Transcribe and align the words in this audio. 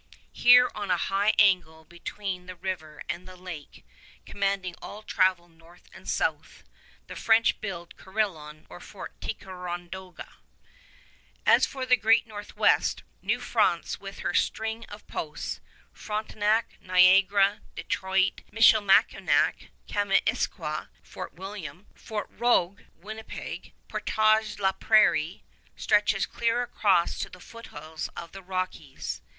Here 0.33 0.71
on 0.73 0.89
a 0.89 0.97
high 0.97 1.35
angle 1.37 1.85
between 1.85 2.47
the 2.47 2.55
river 2.55 3.03
and 3.07 3.27
the 3.27 3.35
lake, 3.35 3.85
commanding 4.25 4.73
all 4.81 5.03
travel 5.03 5.47
north 5.47 5.91
and 5.93 6.09
south, 6.09 6.63
the 7.05 7.15
French 7.15 7.61
build 7.61 7.95
Carillon 7.99 8.65
or 8.67 8.79
Fort 8.79 9.13
Ticonderoga. 9.21 10.37
As 11.45 11.67
for 11.67 11.85
the 11.85 11.97
Great 11.97 12.25
Northwest, 12.25 13.03
New 13.21 13.39
France 13.39 13.99
with 13.99 14.21
her 14.25 14.33
string 14.33 14.85
of 14.85 15.05
posts 15.05 15.61
Frontenac, 15.93 16.79
Niagara, 16.81 17.61
Detroit, 17.75 18.41
Michilimackinac, 18.51 19.69
Kaministiquia 19.87 20.89
(Fort 21.03 21.35
William), 21.35 21.85
Fort 21.93 22.25
Rogue 22.31 22.81
(Winnipeg), 22.95 23.73
Portage 23.87 24.57
la 24.57 24.71
Prairie 24.71 25.43
stretches 25.75 26.25
clear 26.25 26.63
across 26.63 27.19
to 27.19 27.29
the 27.29 27.39
foothills 27.39 28.07
of 28.17 28.31
the 28.31 28.41
Rockies. 28.41 29.21